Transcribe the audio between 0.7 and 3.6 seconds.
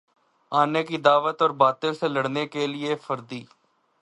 کی دعوت اور باطل سے لڑنے کے لیے فردی